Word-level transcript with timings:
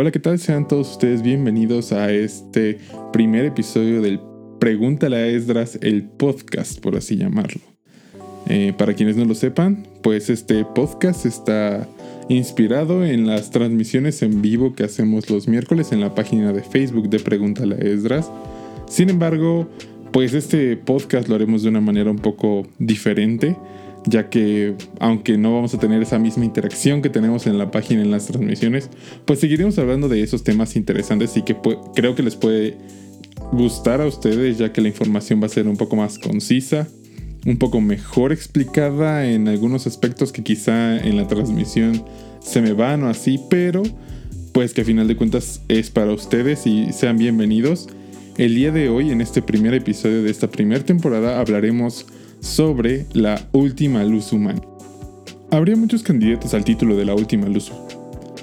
Hola, 0.00 0.12
¿qué 0.12 0.20
tal? 0.20 0.38
Sean 0.38 0.68
todos 0.68 0.92
ustedes 0.92 1.22
bienvenidos 1.22 1.90
a 1.90 2.12
este 2.12 2.78
primer 3.12 3.44
episodio 3.46 4.00
del 4.00 4.20
Pregúntale 4.60 5.16
a 5.16 5.26
Esdras, 5.26 5.76
el 5.82 6.04
podcast, 6.04 6.78
por 6.78 6.94
así 6.94 7.16
llamarlo. 7.16 7.60
Eh, 8.46 8.72
para 8.78 8.94
quienes 8.94 9.16
no 9.16 9.24
lo 9.24 9.34
sepan, 9.34 9.88
pues 10.04 10.30
este 10.30 10.64
podcast 10.64 11.26
está 11.26 11.88
inspirado 12.28 13.04
en 13.04 13.26
las 13.26 13.50
transmisiones 13.50 14.22
en 14.22 14.40
vivo 14.40 14.72
que 14.76 14.84
hacemos 14.84 15.30
los 15.30 15.48
miércoles 15.48 15.90
en 15.90 16.00
la 16.00 16.14
página 16.14 16.52
de 16.52 16.62
Facebook 16.62 17.10
de 17.10 17.18
Pregúntale 17.18 17.74
a 17.74 17.78
Esdras. 17.78 18.30
Sin 18.88 19.10
embargo, 19.10 19.68
pues 20.12 20.32
este 20.32 20.76
podcast 20.76 21.26
lo 21.26 21.34
haremos 21.34 21.64
de 21.64 21.70
una 21.70 21.80
manera 21.80 22.12
un 22.12 22.20
poco 22.20 22.68
diferente 22.78 23.56
ya 24.08 24.28
que 24.30 24.74
aunque 25.00 25.36
no 25.36 25.54
vamos 25.54 25.74
a 25.74 25.78
tener 25.78 26.02
esa 26.02 26.18
misma 26.18 26.44
interacción 26.44 27.02
que 27.02 27.10
tenemos 27.10 27.46
en 27.46 27.58
la 27.58 27.70
página 27.70 28.02
en 28.02 28.10
las 28.10 28.26
transmisiones, 28.26 28.90
pues 29.24 29.40
seguiremos 29.40 29.78
hablando 29.78 30.08
de 30.08 30.22
esos 30.22 30.44
temas 30.44 30.76
interesantes 30.76 31.36
y 31.36 31.42
que 31.42 31.56
creo 31.94 32.14
que 32.14 32.22
les 32.22 32.36
puede 32.36 32.76
gustar 33.52 34.00
a 34.00 34.06
ustedes, 34.06 34.58
ya 34.58 34.72
que 34.72 34.80
la 34.80 34.88
información 34.88 35.40
va 35.42 35.46
a 35.46 35.50
ser 35.50 35.68
un 35.68 35.76
poco 35.76 35.96
más 35.96 36.18
concisa, 36.18 36.86
un 37.46 37.58
poco 37.58 37.80
mejor 37.80 38.32
explicada 38.32 39.26
en 39.26 39.48
algunos 39.48 39.86
aspectos 39.86 40.32
que 40.32 40.42
quizá 40.42 40.98
en 40.98 41.16
la 41.16 41.26
transmisión 41.28 42.04
se 42.40 42.60
me 42.60 42.72
van 42.72 43.02
o 43.04 43.08
así, 43.08 43.40
pero 43.48 43.82
pues 44.52 44.74
que 44.74 44.80
a 44.80 44.84
final 44.84 45.06
de 45.06 45.16
cuentas 45.16 45.62
es 45.68 45.90
para 45.90 46.12
ustedes 46.12 46.66
y 46.66 46.92
sean 46.92 47.16
bienvenidos. 47.16 47.88
El 48.36 48.54
día 48.54 48.70
de 48.70 48.88
hoy, 48.88 49.10
en 49.10 49.20
este 49.20 49.42
primer 49.42 49.74
episodio 49.74 50.22
de 50.22 50.30
esta 50.30 50.48
primera 50.48 50.84
temporada, 50.84 51.40
hablaremos 51.40 52.06
sobre 52.40 53.06
la 53.12 53.40
última 53.52 54.04
luz 54.04 54.32
humana. 54.32 54.62
Habría 55.50 55.76
muchos 55.76 56.02
candidatos 56.02 56.54
al 56.54 56.64
título 56.64 56.96
de 56.96 57.04
la 57.04 57.14
última 57.14 57.48
luz. 57.48 57.72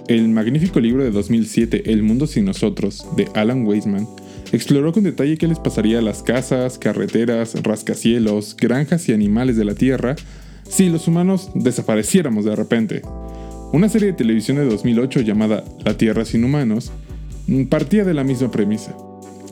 El 0.08 0.28
magnífico 0.30 0.80
libro 0.80 1.04
de 1.04 1.12
2007, 1.12 1.92
El 1.92 2.04
mundo 2.04 2.28
sin 2.28 2.46
nosotros, 2.46 3.06
de 3.16 3.28
Alan 3.34 3.66
Weisman, 3.66 4.08
exploró 4.52 4.94
con 4.94 5.04
detalle 5.04 5.38
qué 5.38 5.48
les 5.48 5.60
pasaría 5.60 6.00
a 6.00 6.02
las 6.02 6.24
casas, 6.24 6.78
carreteras, 6.78 7.62
rascacielos, 7.64 8.56
granjas 8.56 9.10
y 9.10 9.14
animales 9.14 9.58
de 9.58 9.66
la 9.66 9.76
Tierra 9.76 10.16
si 10.70 10.90
los 10.90 11.08
humanos 11.08 11.50
desapareciéramos 11.54 12.46
de 12.46 12.56
repente. 12.56 13.02
Una 13.72 13.90
serie 13.90 14.10
de 14.10 14.14
televisión 14.14 14.58
de 14.58 14.66
2008 14.66 15.22
llamada 15.22 15.64
La 15.84 15.98
Tierra 15.98 16.26
sin 16.26 16.44
humanos 16.44 16.92
partía 17.70 18.04
de 18.04 18.14
la 18.14 18.24
misma 18.24 18.52
premisa. 18.52 18.96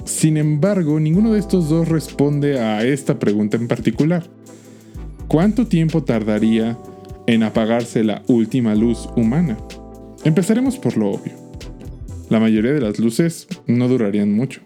Sin 0.05 0.37
embargo, 0.37 0.99
ninguno 0.99 1.33
de 1.33 1.39
estos 1.39 1.69
dos 1.69 1.87
responde 1.87 2.59
a 2.59 2.83
esta 2.85 3.19
pregunta 3.19 3.57
en 3.57 3.67
particular. 3.67 4.23
¿Cuánto 5.27 5.65
tiempo 5.67 6.03
tardaría 6.03 6.77
en 7.25 7.43
apagarse 7.43 8.03
la 8.03 8.21
última 8.27 8.75
luz 8.75 9.07
humana? 9.15 9.57
Empezaremos 10.25 10.77
por 10.77 10.97
lo 10.97 11.11
obvio. 11.11 11.33
La 12.29 12.39
mayoría 12.39 12.73
de 12.73 12.81
las 12.81 12.99
luces 12.99 13.47
no 13.65 13.87
durarían 13.87 14.33
mucho. 14.33 14.61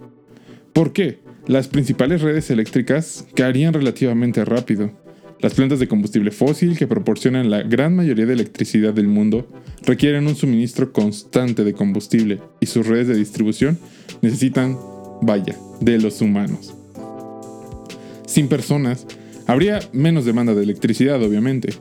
¿Por 0.73 0.93
qué? 0.93 1.19
Las 1.45 1.67
principales 1.67 2.21
redes 2.21 2.49
eléctricas 2.49 3.25
caerían 3.35 3.73
relativamente 3.73 4.43
rápido. 4.43 4.91
Las 5.39 5.53
plantas 5.53 5.79
de 5.79 5.87
combustible 5.87 6.31
fósil 6.31 6.77
que 6.77 6.87
proporcionan 6.87 7.51
la 7.51 7.61
gran 7.61 7.95
mayoría 7.95 8.25
de 8.25 8.33
electricidad 8.33 8.93
del 8.93 9.07
mundo 9.07 9.47
requieren 9.85 10.27
un 10.27 10.35
suministro 10.35 10.91
constante 10.91 11.63
de 11.63 11.73
combustible 11.73 12.41
y 12.59 12.65
sus 12.65 12.87
redes 12.87 13.07
de 13.07 13.15
distribución 13.15 13.77
necesitan 14.21 14.77
vaya, 15.21 15.55
de 15.79 15.99
los 15.99 16.21
humanos. 16.21 16.73
Sin 18.25 18.47
personas, 18.47 19.05
habría 19.45 19.79
menos 19.93 20.25
demanda 20.25 20.53
de 20.53 20.63
electricidad, 20.63 21.21
obviamente, 21.23 21.73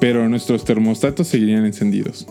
pero 0.00 0.28
nuestros 0.28 0.64
termostatos 0.64 1.26
seguirían 1.28 1.64
encendidos. 1.64 2.26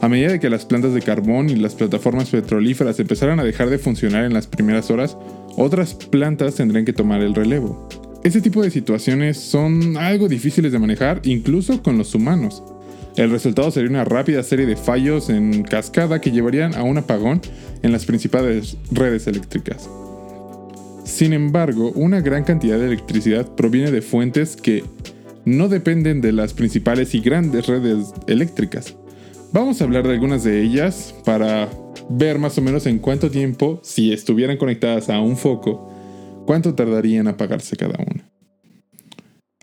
A 0.00 0.08
medida 0.08 0.38
que 0.38 0.50
las 0.50 0.66
plantas 0.66 0.92
de 0.92 1.00
carbón 1.00 1.48
y 1.48 1.56
las 1.56 1.74
plataformas 1.74 2.30
petrolíferas 2.30 2.98
empezaran 3.00 3.40
a 3.40 3.44
dejar 3.44 3.70
de 3.70 3.78
funcionar 3.78 4.24
en 4.24 4.34
las 4.34 4.46
primeras 4.46 4.90
horas, 4.90 5.16
otras 5.56 5.94
plantas 5.94 6.56
tendrían 6.56 6.84
que 6.84 6.92
tomar 6.92 7.22
el 7.22 7.34
relevo. 7.34 7.88
Este 8.22 8.40
tipo 8.40 8.62
de 8.62 8.70
situaciones 8.70 9.38
son 9.38 9.96
algo 9.96 10.28
difíciles 10.28 10.72
de 10.72 10.78
manejar 10.78 11.20
incluso 11.24 11.82
con 11.82 11.98
los 11.98 12.14
humanos. 12.14 12.62
El 13.16 13.30
resultado 13.30 13.70
sería 13.70 13.90
una 13.90 14.04
rápida 14.04 14.42
serie 14.42 14.66
de 14.66 14.74
fallos 14.74 15.30
en 15.30 15.62
cascada 15.62 16.20
que 16.20 16.32
llevarían 16.32 16.74
a 16.74 16.82
un 16.82 16.98
apagón 16.98 17.40
en 17.82 17.92
las 17.92 18.06
principales 18.06 18.76
redes 18.90 19.28
eléctricas. 19.28 19.88
Sin 21.04 21.32
embargo, 21.32 21.92
una 21.94 22.20
gran 22.20 22.42
cantidad 22.42 22.76
de 22.76 22.86
electricidad 22.86 23.54
proviene 23.54 23.92
de 23.92 24.02
fuentes 24.02 24.56
que 24.56 24.82
no 25.44 25.68
dependen 25.68 26.20
de 26.20 26.32
las 26.32 26.54
principales 26.54 27.14
y 27.14 27.20
grandes 27.20 27.66
redes 27.66 28.12
eléctricas. 28.26 28.96
Vamos 29.52 29.80
a 29.80 29.84
hablar 29.84 30.04
de 30.08 30.14
algunas 30.14 30.42
de 30.42 30.62
ellas 30.62 31.14
para 31.24 31.68
ver 32.10 32.40
más 32.40 32.58
o 32.58 32.62
menos 32.62 32.86
en 32.86 32.98
cuánto 32.98 33.30
tiempo, 33.30 33.78
si 33.84 34.12
estuvieran 34.12 34.56
conectadas 34.56 35.08
a 35.08 35.20
un 35.20 35.36
foco, 35.36 35.88
cuánto 36.46 36.74
tardaría 36.74 37.20
en 37.20 37.28
apagarse 37.28 37.76
cada 37.76 37.96
una. 37.98 38.28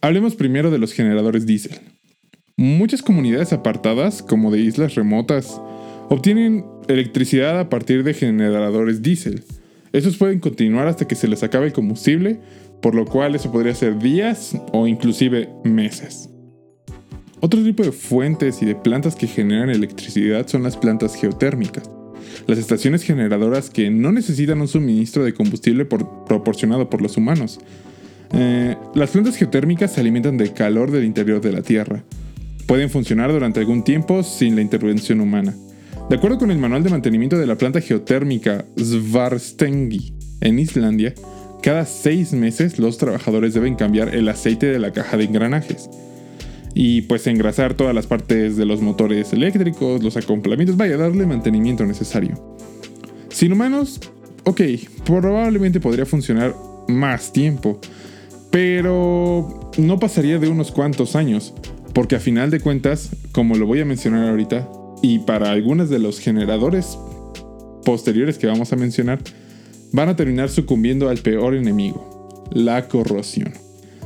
Hablemos 0.01 0.35
primero 0.35 0.71
de 0.71 0.77
los 0.77 0.93
generadores 0.93 1.45
diésel. 1.45 1.90
Muchas 2.61 3.01
comunidades 3.01 3.53
apartadas, 3.53 4.21
como 4.21 4.51
de 4.51 4.59
islas 4.59 4.93
remotas, 4.93 5.59
obtienen 6.09 6.63
electricidad 6.87 7.59
a 7.59 7.69
partir 7.69 8.03
de 8.03 8.13
generadores 8.13 9.01
diésel. 9.01 9.43
Estos 9.93 10.17
pueden 10.17 10.39
continuar 10.39 10.85
hasta 10.85 11.07
que 11.07 11.15
se 11.15 11.27
les 11.27 11.41
acabe 11.41 11.65
el 11.65 11.73
combustible, 11.73 12.39
por 12.79 12.93
lo 12.93 13.05
cual 13.05 13.33
eso 13.33 13.51
podría 13.51 13.73
ser 13.73 13.97
días 13.97 14.55
o 14.73 14.85
inclusive 14.85 15.49
meses. 15.63 16.29
Otro 17.39 17.63
tipo 17.63 17.81
de 17.81 17.91
fuentes 17.91 18.61
y 18.61 18.67
de 18.67 18.75
plantas 18.75 19.15
que 19.15 19.25
generan 19.25 19.71
electricidad 19.71 20.45
son 20.45 20.61
las 20.61 20.77
plantas 20.77 21.15
geotérmicas, 21.15 21.89
las 22.45 22.59
estaciones 22.59 23.01
generadoras 23.01 23.71
que 23.71 23.89
no 23.89 24.11
necesitan 24.11 24.61
un 24.61 24.67
suministro 24.67 25.23
de 25.23 25.33
combustible 25.33 25.85
proporcionado 25.85 26.91
por 26.91 27.01
los 27.01 27.17
humanos. 27.17 27.59
Eh, 28.33 28.75
las 28.93 29.09
plantas 29.09 29.35
geotérmicas 29.35 29.93
se 29.93 29.99
alimentan 29.99 30.37
del 30.37 30.53
calor 30.53 30.91
del 30.91 31.05
interior 31.05 31.41
de 31.41 31.53
la 31.53 31.63
Tierra, 31.63 32.03
pueden 32.65 32.89
funcionar 32.89 33.31
durante 33.31 33.59
algún 33.59 33.83
tiempo 33.83 34.23
sin 34.23 34.55
la 34.55 34.61
intervención 34.61 35.21
humana. 35.21 35.55
De 36.09 36.15
acuerdo 36.15 36.37
con 36.37 36.51
el 36.51 36.57
manual 36.57 36.83
de 36.83 36.89
mantenimiento 36.89 37.37
de 37.37 37.47
la 37.47 37.57
planta 37.57 37.81
geotérmica 37.81 38.65
Svarstengi 38.77 40.13
en 40.41 40.59
Islandia, 40.59 41.13
cada 41.61 41.85
seis 41.85 42.33
meses 42.33 42.79
los 42.79 42.97
trabajadores 42.97 43.53
deben 43.53 43.75
cambiar 43.75 44.13
el 44.15 44.27
aceite 44.27 44.65
de 44.65 44.79
la 44.79 44.91
caja 44.91 45.15
de 45.15 45.25
engranajes 45.25 45.89
y 46.73 47.01
pues 47.03 47.27
engrasar 47.27 47.75
todas 47.75 47.93
las 47.93 48.07
partes 48.07 48.57
de 48.57 48.65
los 48.65 48.81
motores 48.81 49.31
eléctricos, 49.33 50.03
los 50.03 50.17
acoplamientos, 50.17 50.77
vaya, 50.77 50.97
darle 50.97 51.25
mantenimiento 51.25 51.85
necesario. 51.85 52.57
Sin 53.29 53.53
humanos, 53.53 53.99
ok, 54.43 54.61
probablemente 55.05 55.79
podría 55.79 56.05
funcionar 56.05 56.55
más 56.87 57.31
tiempo, 57.31 57.79
pero 58.49 59.71
no 59.77 59.99
pasaría 59.99 60.39
de 60.39 60.49
unos 60.49 60.71
cuantos 60.71 61.15
años, 61.15 61.53
porque 61.93 62.15
a 62.15 62.19
final 62.19 62.49
de 62.51 62.59
cuentas, 62.59 63.09
como 63.31 63.55
lo 63.55 63.65
voy 63.65 63.81
a 63.81 63.85
mencionar 63.85 64.29
ahorita, 64.29 64.67
y 65.01 65.19
para 65.19 65.51
algunos 65.51 65.89
de 65.89 65.99
los 65.99 66.19
generadores 66.19 66.97
posteriores 67.83 68.37
que 68.37 68.47
vamos 68.47 68.71
a 68.71 68.75
mencionar, 68.75 69.19
van 69.91 70.09
a 70.09 70.15
terminar 70.15 70.49
sucumbiendo 70.49 71.09
al 71.09 71.17
peor 71.17 71.55
enemigo, 71.55 72.47
la 72.51 72.87
corrosión. 72.87 73.53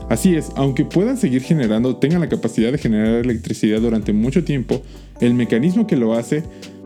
Así 0.10 0.36
es, 0.36 0.52
aunque 0.56 0.86
puedan 0.86 1.18
seguir 1.18 1.42
generando, 1.42 1.98
tengan 1.98 2.22
la 2.22 2.30
capacidad 2.30 2.72
de 2.72 2.78
generar 2.78 3.16
electricidad 3.16 3.82
durante 3.82 4.14
mucho 4.14 4.44
tiempo, 4.44 4.82
el 5.20 5.34
mecanismo 5.34 5.88
que 5.88 5.96
lo 5.96 6.14
hace, 6.14 6.44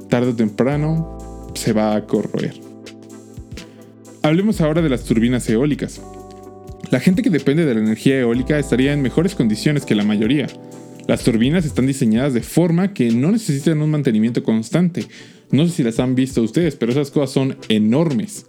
tarde 0.10 0.32
o 0.32 0.36
temprano, 0.36 1.18
se 1.54 1.74
va 1.74 1.96
a 1.96 2.06
corroer. 2.06 2.54
Hablemos 4.22 4.62
ahora 4.62 4.82
de 4.82 4.90
las 4.90 5.04
turbinas 5.04 5.50
eólicas. 5.50 6.02
La 6.92 7.00
gente 7.00 7.22
que 7.22 7.30
depende 7.30 7.66
de 7.66 7.74
la 7.74 7.82
energía 7.82 8.20
eólica 8.20 8.58
estaría 8.58 8.94
en 8.94 9.02
mejores 9.02 9.36
condiciones 9.36 9.86
que 9.86 9.96
la 9.96 10.04
mayoría, 10.04 10.48
las 11.10 11.24
turbinas 11.24 11.66
están 11.66 11.88
diseñadas 11.88 12.36
de 12.36 12.42
forma 12.42 12.94
que 12.94 13.10
no 13.10 13.32
necesitan 13.32 13.82
un 13.82 13.90
mantenimiento 13.90 14.44
constante. 14.44 15.08
No 15.50 15.66
sé 15.66 15.72
si 15.72 15.82
las 15.82 16.00
han 16.00 16.14
visto 16.14 16.44
ustedes, 16.44 16.76
pero 16.76 16.92
esas 16.92 17.10
cosas 17.10 17.32
son 17.32 17.58
enormes. 17.68 18.46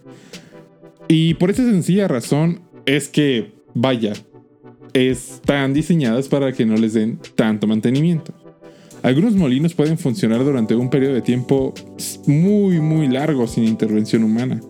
Y 1.07 1.33
por 1.33 1.49
esa 1.49 1.63
sencilla 1.63 2.07
razón 2.07 2.61
es 2.85 3.09
que, 3.09 3.53
vaya, 3.73 4.13
están 4.93 5.73
diseñadas 5.73 6.27
para 6.27 6.51
que 6.51 6.67
no 6.67 6.75
les 6.77 6.93
den 6.93 7.17
tanto 7.33 7.65
mantenimiento. 7.65 8.31
Algunos 9.01 9.33
molinos 9.33 9.73
pueden 9.73 9.97
funcionar 9.97 10.43
durante 10.45 10.75
un 10.75 10.91
periodo 10.91 11.15
de 11.15 11.23
tiempo 11.23 11.73
muy 12.27 12.79
muy 12.79 13.07
largo 13.07 13.47
sin 13.47 13.63
intervención 13.63 14.23
humana. 14.23 14.61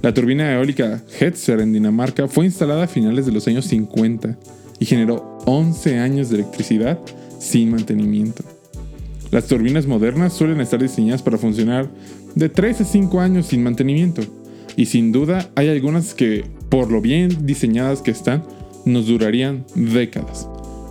La 0.00 0.14
turbina 0.14 0.54
eólica 0.54 1.04
Hetzer 1.20 1.60
en 1.60 1.74
Dinamarca 1.74 2.28
fue 2.28 2.46
instalada 2.46 2.84
a 2.84 2.88
finales 2.88 3.26
de 3.26 3.32
los 3.32 3.46
años 3.46 3.66
50 3.66 4.38
y 4.78 4.86
generó 4.86 5.38
11 5.44 5.98
años 5.98 6.30
de 6.30 6.36
electricidad 6.36 6.98
sin 7.40 7.72
mantenimiento. 7.72 8.44
Las 9.32 9.46
turbinas 9.46 9.86
modernas 9.86 10.32
suelen 10.32 10.60
estar 10.60 10.80
diseñadas 10.80 11.22
para 11.22 11.38
funcionar 11.38 11.88
de 12.36 12.48
3 12.48 12.82
a 12.82 12.84
5 12.84 13.20
años 13.20 13.46
sin 13.46 13.64
mantenimiento, 13.64 14.22
y 14.76 14.86
sin 14.86 15.10
duda 15.10 15.50
hay 15.56 15.68
algunas 15.68 16.14
que, 16.14 16.44
por 16.68 16.92
lo 16.92 17.00
bien 17.00 17.46
diseñadas 17.46 18.02
que 18.02 18.12
están, 18.12 18.44
nos 18.84 19.06
durarían 19.06 19.64
décadas. 19.74 20.48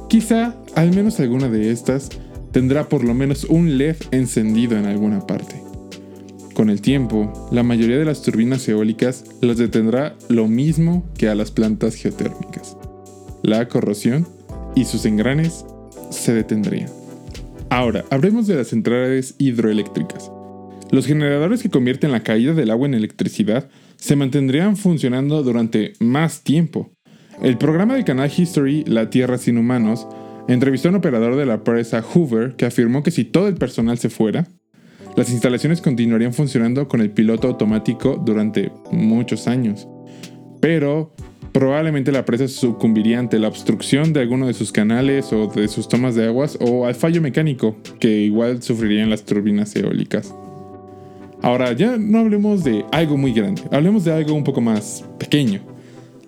Quizá 0.09 0.55
al 0.75 0.93
menos 0.93 1.19
alguna 1.19 1.49
de 1.49 1.71
estas 1.71 2.09
tendrá 2.51 2.89
por 2.89 3.03
lo 3.03 3.13
menos 3.13 3.45
un 3.45 3.77
LED 3.77 3.97
encendido 4.11 4.77
en 4.77 4.85
alguna 4.85 5.25
parte. 5.25 5.55
Con 6.53 6.69
el 6.69 6.81
tiempo, 6.81 7.47
la 7.51 7.63
mayoría 7.63 7.97
de 7.97 8.05
las 8.05 8.21
turbinas 8.21 8.67
eólicas 8.67 9.23
las 9.39 9.57
detendrá 9.57 10.15
lo 10.27 10.47
mismo 10.47 11.05
que 11.17 11.29
a 11.29 11.35
las 11.35 11.51
plantas 11.51 11.95
geotérmicas. 11.95 12.75
La 13.43 13.67
corrosión 13.67 14.27
y 14.75 14.85
sus 14.85 15.05
engranes 15.05 15.63
se 16.09 16.33
detendrían. 16.33 16.89
Ahora, 17.69 18.05
hablemos 18.09 18.47
de 18.47 18.55
las 18.55 18.67
centrales 18.67 19.35
hidroeléctricas. 19.37 20.31
Los 20.91 21.05
generadores 21.05 21.61
que 21.61 21.69
convierten 21.69 22.11
la 22.11 22.23
caída 22.23 22.53
del 22.53 22.71
agua 22.71 22.87
en 22.87 22.95
electricidad 22.95 23.69
se 23.97 24.15
mantendrían 24.15 24.75
funcionando 24.75 25.43
durante 25.43 25.93
más 25.99 26.43
tiempo. 26.43 26.91
El 27.43 27.57
programa 27.57 27.95
de 27.95 28.03
canal 28.03 28.31
History 28.35 28.83
La 28.85 29.09
Tierra 29.09 29.37
sin 29.37 29.57
Humanos 29.57 30.07
entrevistó 30.47 30.87
a 30.87 30.91
un 30.91 30.97
operador 30.97 31.35
de 31.35 31.45
la 31.45 31.63
presa 31.63 32.01
Hoover 32.01 32.55
que 32.55 32.65
afirmó 32.65 33.03
que 33.03 33.11
si 33.11 33.23
todo 33.23 33.47
el 33.47 33.55
personal 33.55 33.99
se 33.99 34.09
fuera, 34.09 34.47
las 35.15 35.29
instalaciones 35.29 35.81
continuarían 35.81 36.33
funcionando 36.33 36.87
con 36.87 37.01
el 37.01 37.11
piloto 37.11 37.47
automático 37.47 38.21
durante 38.25 38.71
muchos 38.91 39.47
años. 39.47 39.87
Pero 40.59 41.13
probablemente 41.51 42.11
la 42.11 42.25
presa 42.25 42.47
sucumbiría 42.47 43.19
ante 43.19 43.39
la 43.39 43.47
obstrucción 43.47 44.13
de 44.13 44.21
alguno 44.21 44.47
de 44.47 44.53
sus 44.53 44.71
canales 44.71 45.31
o 45.33 45.47
de 45.47 45.67
sus 45.67 45.87
tomas 45.87 46.15
de 46.15 46.27
aguas 46.27 46.57
o 46.61 46.85
al 46.85 46.95
fallo 46.95 47.21
mecánico 47.21 47.75
que 47.99 48.09
igual 48.21 48.61
sufrirían 48.61 49.09
las 49.09 49.23
turbinas 49.23 49.75
eólicas. 49.75 50.33
Ahora, 51.41 51.71
ya 51.71 51.97
no 51.97 52.19
hablemos 52.19 52.63
de 52.63 52.83
algo 52.91 53.17
muy 53.17 53.33
grande, 53.33 53.61
hablemos 53.71 54.03
de 54.03 54.13
algo 54.13 54.33
un 54.33 54.43
poco 54.43 54.59
más 54.59 55.05
pequeño. 55.17 55.61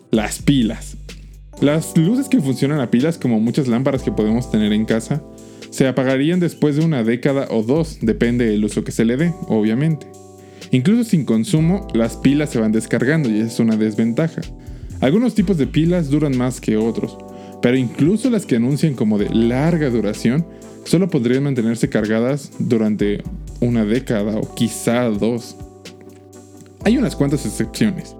Las 0.09 0.41
pilas. 0.41 0.97
Las 1.59 1.95
luces 1.97 2.27
que 2.27 2.39
funcionan 2.39 2.79
a 2.79 2.89
pilas, 2.89 3.17
como 3.17 3.39
muchas 3.39 3.67
lámparas 3.67 4.03
que 4.03 4.11
podemos 4.11 4.49
tener 4.49 4.73
en 4.73 4.85
casa, 4.85 5.21
se 5.69 5.87
apagarían 5.87 6.39
después 6.39 6.75
de 6.75 6.85
una 6.85 7.03
década 7.03 7.47
o 7.49 7.61
dos, 7.61 7.99
depende 8.01 8.45
del 8.45 8.63
uso 8.65 8.83
que 8.83 8.91
se 8.91 9.05
le 9.05 9.17
dé, 9.17 9.33
obviamente. 9.47 10.07
Incluso 10.71 11.03
sin 11.03 11.25
consumo, 11.25 11.87
las 11.93 12.17
pilas 12.17 12.49
se 12.49 12.59
van 12.59 12.71
descargando 12.71 13.29
y 13.29 13.41
es 13.41 13.59
una 13.59 13.75
desventaja. 13.75 14.41
Algunos 15.01 15.33
tipos 15.33 15.57
de 15.57 15.65
pilas 15.65 16.09
duran 16.11 16.37
más 16.37 16.61
que 16.61 16.77
otros, 16.77 17.17
pero 17.59 17.75
incluso 17.75 18.29
las 18.29 18.45
que 18.45 18.57
anuncian 18.57 18.93
como 18.93 19.17
de 19.17 19.29
larga 19.29 19.89
duración 19.89 20.45
solo 20.85 21.09
podrían 21.09 21.43
mantenerse 21.43 21.89
cargadas 21.89 22.51
durante 22.59 23.23
una 23.59 23.83
década 23.83 24.37
o 24.37 24.53
quizá 24.53 25.05
dos. 25.09 25.55
Hay 26.85 26.97
unas 26.97 27.15
cuantas 27.15 27.45
excepciones. 27.47 28.15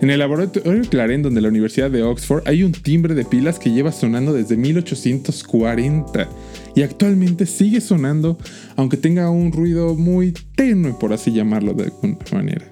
En 0.00 0.10
el 0.10 0.18
laboratorio 0.20 0.82
Clarendon 0.88 1.34
de 1.34 1.40
la 1.40 1.48
Universidad 1.48 1.90
de 1.90 2.02
Oxford 2.04 2.42
hay 2.46 2.62
un 2.62 2.72
timbre 2.72 3.14
de 3.14 3.24
pilas 3.24 3.58
que 3.58 3.70
lleva 3.70 3.90
sonando 3.90 4.32
desde 4.32 4.56
1840 4.56 6.28
y 6.76 6.82
actualmente 6.82 7.46
sigue 7.46 7.80
sonando 7.80 8.38
aunque 8.76 8.96
tenga 8.96 9.30
un 9.30 9.50
ruido 9.50 9.96
muy 9.96 10.32
tenue 10.54 10.94
por 10.98 11.12
así 11.12 11.32
llamarlo 11.32 11.74
de 11.74 11.84
alguna 11.84 12.18
manera. 12.32 12.64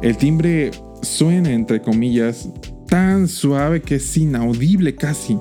El 0.00 0.16
timbre 0.16 0.70
suena 1.04 1.52
entre 1.52 1.80
comillas 1.80 2.48
tan 2.88 3.28
suave 3.28 3.82
que 3.82 3.96
es 3.96 4.16
inaudible 4.16 4.94
casi, 4.94 5.38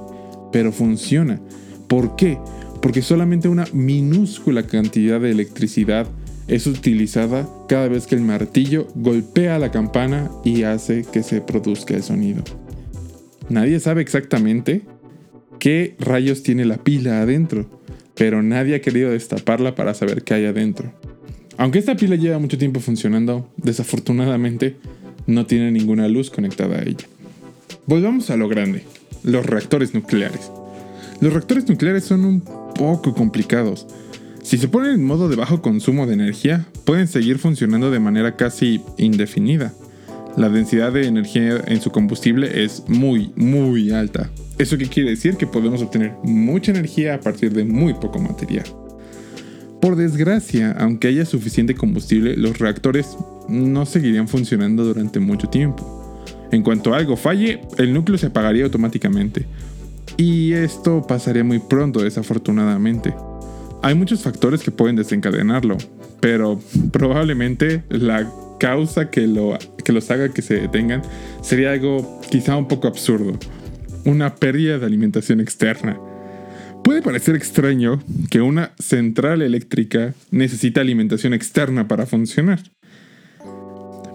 pero 0.51 0.71
funciona. 0.71 1.39
¿Por 1.87 2.15
qué? 2.15 2.37
porque 2.83 3.01
solamente 3.01 3.47
una 3.47 3.65
minúscula 3.71 4.63
cantidad 4.63 5.21
de 5.21 5.31
electricidad 5.31 6.05
es 6.49 6.67
utilizada 6.67 7.47
cada 7.69 7.87
vez 7.87 8.07
que 8.07 8.15
el 8.15 8.19
martillo 8.19 8.89
golpea 8.93 9.57
la 9.57 9.71
campana 9.71 10.29
y 10.43 10.63
hace 10.63 11.05
que 11.09 11.23
se 11.23 11.39
produzca 11.39 11.95
el 11.95 12.03
sonido. 12.03 12.43
Nadie 13.47 13.79
sabe 13.79 14.01
exactamente 14.01 14.81
qué 15.59 15.95
rayos 15.97 16.43
tiene 16.43 16.65
la 16.65 16.75
pila 16.75 17.21
adentro, 17.21 17.69
pero 18.15 18.43
nadie 18.43 18.75
ha 18.75 18.81
querido 18.81 19.11
destaparla 19.11 19.75
para 19.75 19.93
saber 19.93 20.23
qué 20.23 20.33
hay 20.33 20.45
adentro. 20.45 20.91
Aunque 21.55 21.79
esta 21.79 21.95
pila 21.95 22.17
lleva 22.17 22.37
mucho 22.37 22.57
tiempo 22.57 22.81
funcionando, 22.81 23.49
desafortunadamente 23.55 24.75
no 25.27 25.45
tiene 25.45 25.71
ninguna 25.71 26.07
luz 26.07 26.29
conectada 26.29 26.77
a 26.77 26.83
ella. 26.83 27.05
Volvamos 27.85 28.29
a 28.29 28.37
lo 28.37 28.47
grande, 28.47 28.83
los 29.23 29.45
reactores 29.45 29.93
nucleares. 29.93 30.51
Los 31.21 31.33
reactores 31.33 31.67
nucleares 31.67 32.03
son 32.03 32.25
un 32.25 32.41
poco 32.41 33.13
complicados. 33.13 33.87
Si 34.41 34.57
se 34.57 34.67
ponen 34.67 34.91
en 34.91 35.05
modo 35.05 35.29
de 35.29 35.35
bajo 35.35 35.61
consumo 35.61 36.05
de 36.05 36.13
energía, 36.13 36.65
pueden 36.83 37.07
seguir 37.07 37.39
funcionando 37.39 37.91
de 37.91 37.99
manera 37.99 38.35
casi 38.35 38.81
indefinida. 38.97 39.73
La 40.35 40.49
densidad 40.49 40.91
de 40.91 41.05
energía 41.07 41.61
en 41.65 41.79
su 41.79 41.91
combustible 41.91 42.63
es 42.63 42.83
muy, 42.87 43.31
muy 43.35 43.91
alta. 43.91 44.31
¿Eso 44.57 44.77
quiere 44.77 45.11
decir? 45.11 45.37
Que 45.37 45.47
podemos 45.47 45.81
obtener 45.81 46.13
mucha 46.23 46.71
energía 46.71 47.15
a 47.15 47.19
partir 47.19 47.53
de 47.53 47.63
muy 47.63 47.93
poco 47.93 48.19
material. 48.19 48.65
Por 49.83 49.97
desgracia, 49.97 50.71
aunque 50.79 51.09
haya 51.09 51.25
suficiente 51.25 51.75
combustible, 51.75 52.37
los 52.37 52.57
reactores 52.57 53.17
no 53.49 53.85
seguirían 53.85 54.29
funcionando 54.29 54.85
durante 54.85 55.19
mucho 55.19 55.49
tiempo. 55.49 56.23
En 56.53 56.63
cuanto 56.63 56.93
algo 56.93 57.17
falle, 57.17 57.59
el 57.77 57.93
núcleo 57.93 58.17
se 58.17 58.27
apagaría 58.27 58.63
automáticamente, 58.63 59.45
y 60.15 60.53
esto 60.53 61.05
pasaría 61.05 61.43
muy 61.43 61.59
pronto, 61.59 62.01
desafortunadamente. 62.01 63.13
Hay 63.81 63.93
muchos 63.93 64.23
factores 64.23 64.63
que 64.63 64.71
pueden 64.71 64.95
desencadenarlo, 64.95 65.77
pero 66.21 66.61
probablemente 66.93 67.83
la 67.89 68.31
causa 68.61 69.09
que, 69.09 69.27
lo, 69.27 69.57
que 69.83 69.91
los 69.91 70.09
haga 70.09 70.29
que 70.29 70.41
se 70.41 70.61
detengan 70.61 71.01
sería 71.41 71.73
algo 71.73 72.21
quizá 72.29 72.55
un 72.55 72.69
poco 72.69 72.87
absurdo. 72.87 73.37
Una 74.05 74.33
pérdida 74.35 74.79
de 74.79 74.85
alimentación 74.85 75.41
externa. 75.41 75.99
Puede 76.83 77.01
parecer 77.01 77.35
extraño 77.35 78.03
que 78.29 78.41
una 78.41 78.73
central 78.77 79.41
eléctrica 79.41 80.13
necesita 80.31 80.81
alimentación 80.81 81.33
externa 81.33 81.87
para 81.87 82.05
funcionar. 82.05 82.59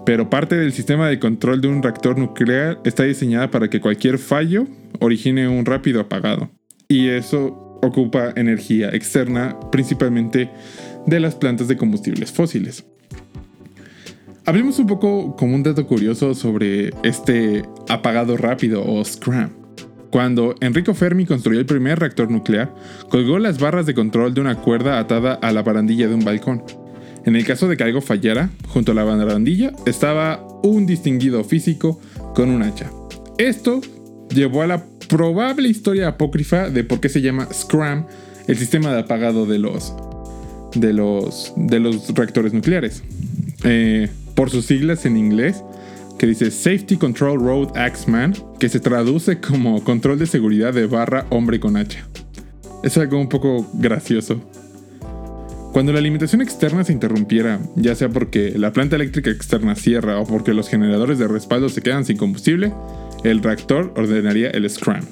Pero 0.05 0.29
parte 0.29 0.55
del 0.55 0.71
sistema 0.71 1.07
de 1.07 1.19
control 1.19 1.61
de 1.61 1.67
un 1.67 1.81
reactor 1.81 2.17
nuclear 2.17 2.79
está 2.83 3.03
diseñada 3.03 3.49
para 3.49 3.69
que 3.69 3.81
cualquier 3.81 4.19
fallo 4.19 4.67
origine 4.99 5.47
un 5.47 5.65
rápido 5.65 5.99
apagado. 5.99 6.49
Y 6.87 7.07
eso 7.07 7.79
ocupa 7.81 8.33
energía 8.35 8.89
externa, 8.89 9.55
principalmente 9.71 10.49
de 11.05 11.19
las 11.19 11.35
plantas 11.35 11.67
de 11.67 11.77
combustibles 11.77 12.31
fósiles. 12.31 12.85
Hablemos 14.45 14.79
un 14.79 14.87
poco 14.87 15.35
como 15.35 15.55
un 15.55 15.63
dato 15.63 15.85
curioso 15.85 16.33
sobre 16.33 16.91
este 17.03 17.63
apagado 17.87 18.37
rápido 18.37 18.83
o 18.83 19.03
SCRAM. 19.03 19.58
Cuando 20.11 20.55
Enrico 20.59 20.93
Fermi 20.93 21.25
construyó 21.25 21.59
el 21.59 21.65
primer 21.65 21.99
reactor 21.99 22.31
nuclear, 22.31 22.73
colgó 23.09 23.37
las 23.37 23.59
barras 23.59 23.85
de 23.85 23.93
control 23.93 24.33
de 24.33 24.41
una 24.41 24.55
cuerda 24.55 24.99
atada 24.99 25.33
a 25.33 25.51
la 25.51 25.61
barandilla 25.61 26.07
de 26.07 26.15
un 26.15 26.25
balcón. 26.25 26.63
En 27.25 27.35
el 27.35 27.45
caso 27.45 27.67
de 27.67 27.77
que 27.77 27.83
algo 27.83 28.01
fallara, 28.01 28.49
junto 28.69 28.91
a 28.91 28.95
la 28.95 29.03
barandilla 29.03 29.71
estaba 29.85 30.45
un 30.63 30.85
distinguido 30.85 31.43
físico 31.43 31.99
con 32.33 32.49
un 32.49 32.63
hacha. 32.63 32.89
Esto 33.37 33.81
llevó 34.33 34.63
a 34.63 34.67
la 34.67 34.83
probable 35.07 35.69
historia 35.69 36.07
apócrifa 36.07 36.69
de 36.69 36.83
por 36.83 36.99
qué 36.99 37.09
se 37.09 37.21
llama 37.21 37.47
Scram 37.51 38.05
el 38.47 38.57
sistema 38.57 38.91
de 38.91 38.99
apagado 38.99 39.45
de 39.45 39.59
los, 39.59 39.93
de 40.73 40.91
los, 40.91 41.53
de 41.55 41.79
los 41.79 42.09
reactores 42.15 42.51
nucleares. 42.51 43.03
Eh, 43.63 44.09
por 44.33 44.49
sus 44.49 44.65
siglas 44.65 45.05
en 45.05 45.17
inglés, 45.17 45.63
que 46.19 46.27
dice 46.27 46.51
Safety 46.51 46.97
Control 46.97 47.39
Road 47.39 47.75
Axeman, 47.75 48.35
que 48.59 48.69
se 48.69 48.79
traduce 48.79 49.39
como 49.39 49.83
control 49.83 50.19
de 50.19 50.27
seguridad 50.27 50.73
de 50.73 50.85
barra 50.85 51.25
hombre 51.29 51.59
con 51.59 51.77
hacha. 51.77 52.05
Es 52.83 52.97
algo 52.97 53.19
un 53.19 53.29
poco 53.29 53.65
gracioso. 53.73 54.41
Cuando 55.71 55.93
la 55.93 55.99
alimentación 55.99 56.41
externa 56.41 56.83
se 56.83 56.91
interrumpiera, 56.91 57.59
ya 57.75 57.95
sea 57.95 58.09
porque 58.09 58.53
la 58.57 58.73
planta 58.73 58.97
eléctrica 58.97 59.29
externa 59.29 59.75
cierra 59.75 60.19
o 60.19 60.25
porque 60.25 60.53
los 60.53 60.67
generadores 60.67 61.19
de 61.19 61.27
respaldo 61.27 61.69
se 61.69 61.81
quedan 61.81 62.03
sin 62.03 62.17
combustible, 62.17 62.73
el 63.23 63.41
reactor 63.41 63.93
ordenaría 63.95 64.49
el 64.49 64.69
Scram. 64.69 65.05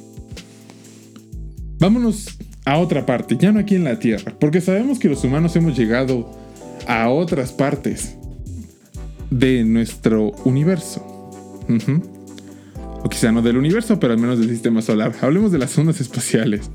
Vámonos 1.80 2.38
a 2.66 2.80
otra 2.80 3.06
parte, 3.06 3.38
ya 3.40 3.54
no 3.54 3.60
aquí 3.60 3.76
en 3.76 3.86
la 3.86 4.00
Tierra, 4.00 4.36
porque 4.40 4.60
sabemos 4.60 5.00
que 5.00 5.08
los 5.08 5.24
humanos 5.24 5.56
hemos 5.56 5.78
llegado 5.78 6.30
a 6.86 7.10
otras 7.10 7.54
partes 7.54 8.17
de 9.30 9.64
nuestro 9.64 10.32
universo. 10.46 11.06
O 13.04 13.10
quizá 13.10 13.32
no 13.32 13.42
del 13.42 13.58
universo, 13.58 14.00
pero 14.00 14.14
al 14.14 14.20
menos 14.20 14.40
del 14.40 14.50
sistema 14.50 14.82
solar. 14.82 15.14
Hablemos 15.22 15.52
de 15.52 15.60
las 15.60 15.78
ondas 15.78 16.02
espaciales. 16.02 16.70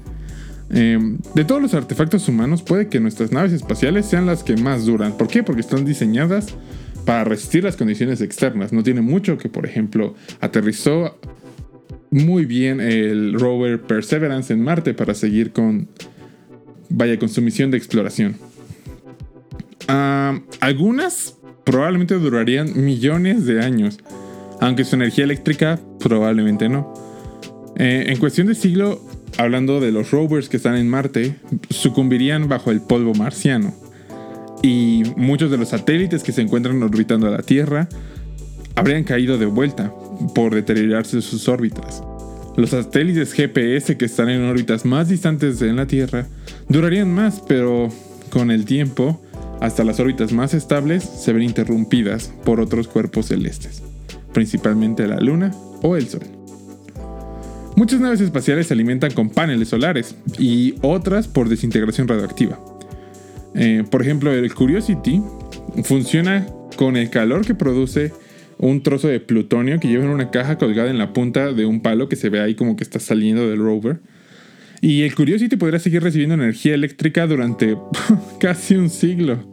Em, 0.71 1.19
de 1.35 1.45
todos 1.45 1.61
los 1.61 1.75
artefactos 1.75 2.29
humanos, 2.29 2.63
puede 2.63 2.89
que 2.89 3.01
nuestras 3.01 3.33
naves 3.33 3.53
espaciales 3.53 4.07
sean 4.07 4.27
las 4.27 4.43
que 4.43 4.57
más 4.57 4.87
duran. 4.87 5.17
¿Por 5.17 5.29
qué? 5.29 5.43
Porque 5.43 5.61
están 5.61 5.85
diseñadas 5.85 6.55
para 7.05 7.25
resistir 7.25 7.65
las 7.65 7.77
condiciones 7.77 8.21
externas. 8.21 8.73
No 8.73 8.83
tiene 8.83 9.03
mucho 9.03 9.37
que, 9.37 9.49
por 9.49 9.67
ejemplo, 9.67 10.15
aterrizó 10.41 11.19
muy 12.11 12.45
bien 12.45 12.81
el 12.81 13.35
rover 13.39 13.83
Perseverance 13.83 14.53
en 14.53 14.63
Marte 14.63 14.95
para 14.95 15.15
seguir 15.15 15.53
con, 15.53 15.89
vaya, 16.89 17.19
con 17.19 17.29
su 17.29 17.43
misión 17.43 17.71
de 17.71 17.79
exploración. 17.79 18.37
Algunas 19.87 21.37
probablemente 21.65 22.15
durarían 22.15 22.85
millones 22.85 23.47
de 23.47 23.63
años, 23.63 23.99
aunque 24.61 24.85
su 24.85 24.97
energía 24.97 25.25
eléctrica 25.25 25.79
probablemente 25.99 26.69
no. 26.69 26.93
Eh, 27.77 28.07
en 28.09 28.19
cuestión 28.19 28.47
de 28.49 28.55
siglo, 28.55 29.01
hablando 29.39 29.81
de 29.81 29.93
los 29.93 30.11
rovers 30.11 30.49
que 30.49 30.57
están 30.57 30.77
en 30.77 30.89
Marte, 30.89 31.37
sucumbirían 31.71 32.49
bajo 32.49 32.71
el 32.71 32.81
polvo 32.81 33.15
marciano. 33.15 33.75
y 34.65 35.03
muchos 35.17 35.51
de 35.51 35.59
los 35.59 35.71
satélites 35.71 36.23
que 36.23 36.31
se 36.31 36.41
encuentran 36.41 36.81
orbitando 36.85 37.27
a 37.27 37.31
la 37.31 37.43
Tierra 37.43 37.89
habrían 38.77 39.03
caído 39.03 39.37
de 39.37 39.47
vuelta 39.47 39.93
por 40.37 40.55
deteriorarse 40.55 41.21
sus 41.21 41.49
órbitas. 41.49 42.03
Los 42.57 42.71
satélites 42.71 43.33
GPS 43.33 43.97
que 43.97 44.05
están 44.05 44.29
en 44.29 44.45
órbitas 44.45 44.85
más 44.85 45.09
distantes 45.09 45.59
de 45.59 45.73
la 45.73 45.87
Tierra 45.87 46.27
durarían 46.69 47.13
más, 47.13 47.43
pero 47.49 47.89
con 48.31 48.51
el 48.51 48.65
tiempo, 48.65 49.21
hasta 49.63 49.85
las 49.85 50.01
órbitas 50.01 50.33
más 50.33 50.55
estables 50.55 51.05
se 51.05 51.33
ven 51.33 51.45
interrumpidas 51.45 52.33
por 52.45 52.61
otros 52.61 52.89
cuerpos 52.89 53.27
celestes, 53.27 53.81
principalmente 54.33 55.07
la 55.07 55.21
Luna 55.21 55.53
o 55.83 55.95
el 55.95 56.09
Sol. 56.09 56.23
Muchas 57.77 58.01
naves 58.01 58.21
espaciales 58.21 58.67
se 58.67 58.75
alimentan 58.75 59.13
con 59.13 59.31
paneles 59.31 59.69
solares 59.69 60.17
y 60.37 60.75
otras 60.83 61.29
por 61.29 61.49
desintegración 61.49 62.09
radioactiva. 62.09 62.59
Eh, 63.55 63.85
por 63.89 64.03
ejemplo, 64.03 64.33
el 64.33 64.53
Curiosity 64.53 65.23
funciona 65.85 66.45
con 66.77 66.97
el 66.97 67.09
calor 67.09 67.47
que 67.47 67.55
produce 67.55 68.13
un 68.59 68.83
trozo 68.83 69.07
de 69.07 69.21
plutonio 69.21 69.79
que 69.79 69.87
lleva 69.87 70.05
en 70.05 70.11
una 70.11 70.33
caja 70.33 70.59
colgada 70.59 70.91
en 70.91 70.99
la 70.99 71.13
punta 71.13 71.53
de 71.53 71.67
un 71.67 71.83
palo 71.83 72.09
que 72.09 72.17
se 72.17 72.31
ve 72.31 72.41
ahí 72.41 72.57
como 72.57 72.75
que 72.75 72.83
está 72.83 72.99
saliendo 72.99 73.49
del 73.49 73.61
rover. 73.61 74.01
Y 74.81 75.03
el 75.03 75.15
Curiosity 75.15 75.57
podría 75.57 75.79
seguir 75.79 76.03
recibiendo 76.03 76.35
energía 76.35 76.75
eléctrica 76.75 77.29
durante 77.29 77.77
casi 78.41 78.75
un 78.75 78.91
siglo. 78.91 79.52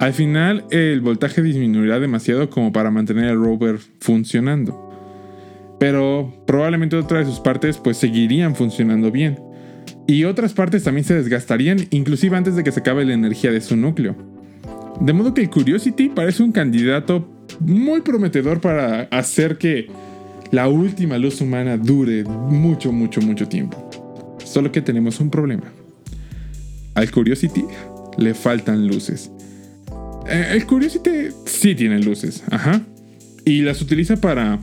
Al 0.00 0.12
final, 0.12 0.64
el 0.70 1.00
voltaje 1.00 1.42
disminuirá 1.42 1.98
demasiado 1.98 2.50
como 2.50 2.72
para 2.72 2.90
mantener 2.90 3.24
el 3.24 3.36
rover 3.36 3.78
funcionando. 4.00 4.86
Pero 5.80 6.32
probablemente 6.46 6.96
otras 6.96 7.26
de 7.26 7.32
sus 7.32 7.40
partes 7.40 7.78
pues 7.78 7.96
seguirían 7.96 8.54
funcionando 8.54 9.10
bien. 9.10 9.38
Y 10.06 10.24
otras 10.24 10.52
partes 10.52 10.84
también 10.84 11.04
se 11.04 11.14
desgastarían 11.14 11.86
inclusive 11.90 12.36
antes 12.36 12.56
de 12.56 12.64
que 12.64 12.72
se 12.72 12.80
acabe 12.80 13.04
la 13.04 13.14
energía 13.14 13.50
de 13.50 13.60
su 13.60 13.76
núcleo. 13.76 14.16
De 15.00 15.12
modo 15.12 15.34
que 15.34 15.42
el 15.42 15.50
Curiosity 15.50 16.08
parece 16.08 16.42
un 16.42 16.52
candidato 16.52 17.28
muy 17.60 18.00
prometedor 18.00 18.60
para 18.60 19.02
hacer 19.10 19.58
que 19.58 19.88
la 20.50 20.68
última 20.68 21.18
luz 21.18 21.40
humana 21.40 21.76
dure 21.76 22.24
mucho, 22.24 22.92
mucho, 22.92 23.20
mucho 23.20 23.48
tiempo. 23.48 23.90
Solo 24.44 24.72
que 24.72 24.80
tenemos 24.80 25.20
un 25.20 25.30
problema. 25.30 25.64
Al 26.94 27.10
Curiosity 27.10 27.64
le 28.16 28.34
faltan 28.34 28.88
luces. 28.88 29.30
Eh, 30.28 30.48
el 30.52 30.66
Curiosity 30.66 31.34
sí 31.46 31.74
tiene 31.74 31.98
luces, 32.00 32.42
ajá. 32.50 32.82
Y 33.44 33.62
las 33.62 33.80
utiliza 33.80 34.16
para 34.16 34.58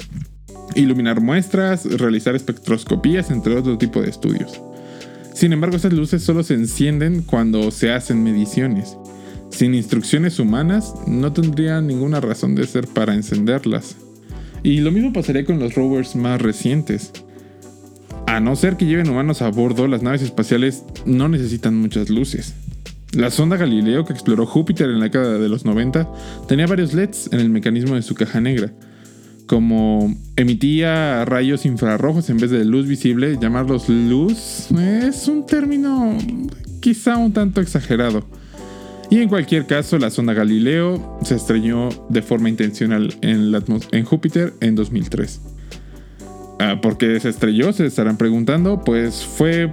iluminar 0.75 1.21
muestras, 1.21 1.85
realizar 1.85 2.35
espectroscopías, 2.35 3.31
entre 3.31 3.55
otro 3.55 3.77
tipo 3.77 4.01
de 4.01 4.09
estudios. 4.09 4.61
Sin 5.33 5.53
embargo, 5.53 5.75
esas 5.75 5.93
luces 5.93 6.23
solo 6.23 6.43
se 6.43 6.53
encienden 6.53 7.21
cuando 7.21 7.71
se 7.71 7.91
hacen 7.91 8.23
mediciones. 8.23 8.95
Sin 9.49 9.73
instrucciones 9.73 10.39
humanas, 10.39 10.93
no 11.07 11.33
tendría 11.33 11.81
ninguna 11.81 12.21
razón 12.21 12.55
de 12.55 12.67
ser 12.67 12.87
para 12.87 13.13
encenderlas. 13.13 13.95
Y 14.63 14.79
lo 14.79 14.91
mismo 14.91 15.13
pasaría 15.13 15.45
con 15.45 15.59
los 15.59 15.75
rovers 15.75 16.15
más 16.15 16.41
recientes. 16.41 17.11
A 18.27 18.39
no 18.39 18.55
ser 18.55 18.77
que 18.77 18.85
lleven 18.85 19.09
humanos 19.09 19.41
a 19.41 19.49
bordo, 19.49 19.87
las 19.87 20.01
naves 20.01 20.21
espaciales 20.21 20.83
no 21.05 21.29
necesitan 21.29 21.75
muchas 21.75 22.09
luces. 22.09 22.53
La 23.15 23.31
sonda 23.31 23.55
Galileo 23.55 24.03
que 24.03 24.11
exploró 24.11 24.45
Júpiter 24.45 24.89
en 24.89 24.99
la 24.99 25.05
década 25.05 25.37
de 25.37 25.47
los 25.47 25.63
90 25.63 26.11
tenía 26.47 26.67
varios 26.67 26.93
LEDs 26.93 27.29
en 27.31 27.39
el 27.39 27.49
mecanismo 27.49 27.95
de 27.95 28.01
su 28.01 28.13
caja 28.13 28.41
negra, 28.41 28.73
como 29.47 30.13
emitía 30.35 31.23
rayos 31.23 31.65
infrarrojos 31.65 32.29
en 32.29 32.37
vez 32.37 32.51
de 32.51 32.65
luz 32.65 32.87
visible, 32.87 33.37
llamarlos 33.39 33.87
luz 33.87 34.69
es 34.71 35.27
un 35.29 35.45
término 35.45 36.17
quizá 36.81 37.17
un 37.17 37.31
tanto 37.31 37.61
exagerado. 37.61 38.25
Y 39.09 39.19
en 39.19 39.29
cualquier 39.29 39.65
caso, 39.65 39.97
la 39.97 40.09
sonda 40.09 40.33
Galileo 40.33 41.19
se 41.23 41.35
estrelló 41.35 41.89
de 42.09 42.21
forma 42.21 42.49
intencional 42.49 43.13
en, 43.21 44.03
Júpiter 44.03 44.53
en 44.61 44.75
2003. 44.75 45.41
Ah, 46.59 46.79
¿Por 46.81 46.97
qué 46.97 47.19
se 47.19 47.29
estrelló? 47.29 47.71
Se 47.71 47.85
estarán 47.85 48.17
preguntando. 48.17 48.81
Pues 48.83 49.23
fue 49.23 49.71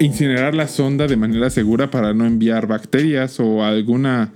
incinerar 0.00 0.54
la 0.54 0.66
sonda 0.66 1.06
de 1.06 1.16
manera 1.16 1.50
segura 1.50 1.90
para 1.90 2.12
no 2.14 2.26
enviar 2.26 2.66
bacterias 2.66 3.38
o 3.38 3.62
alguna 3.62 4.32